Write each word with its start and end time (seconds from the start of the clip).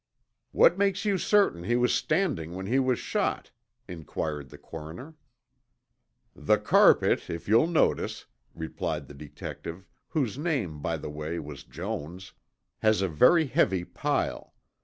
"What 0.51 0.79
makes 0.79 1.05
you 1.05 1.19
certain 1.19 1.63
he 1.63 1.75
was 1.75 1.93
standing 1.93 2.55
when 2.55 2.65
he 2.65 2.79
was 2.79 2.97
shot?" 2.97 3.51
inquired 3.87 4.49
the 4.49 4.57
coroner. 4.57 5.13
"The 6.35 6.57
carpet, 6.57 7.29
if 7.29 7.47
you'll 7.47 7.67
notice," 7.67 8.25
replied 8.55 9.05
the 9.07 9.13
detective, 9.13 9.85
whose 10.07 10.39
name, 10.39 10.81
by 10.81 10.97
the 10.97 11.11
way, 11.11 11.37
was 11.37 11.63
Jones, 11.63 12.33
"has 12.79 13.03
a 13.03 13.07
very 13.07 13.45
heavy 13.45 13.83
pile. 13.83 14.55